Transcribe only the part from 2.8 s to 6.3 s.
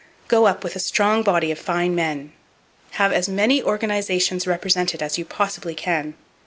Have as many organizations represented as you possibly can!